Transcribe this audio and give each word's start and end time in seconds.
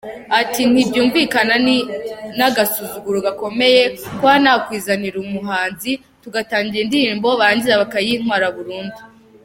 Ati 0.39 0.61
“Ntibyumvikana, 0.71 1.55
ni 1.65 1.77
n’agasuzuguro 2.37 3.17
gakomeye 3.27 3.81
kuba 4.07 4.31
nakwizanira 4.43 5.15
umuhanzi 5.25 5.91
tugatangira 6.23 6.83
indirimbo 6.85 7.27
barangiza 7.39 7.81
bakayintwara 7.83 8.47
burundu. 8.55 8.99